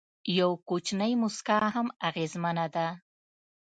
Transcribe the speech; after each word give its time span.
یو 0.37 0.51
کوچنی 0.67 1.13
موسکا 1.21 1.59
هم 1.75 1.87
اغېزمنه 2.07 2.65
ده. 2.75 2.87